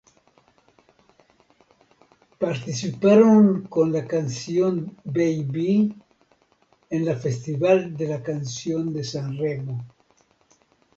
[2.39, 5.95] Participaron con la canción Baby
[6.89, 9.85] en el Festival de la Canción de San Remo.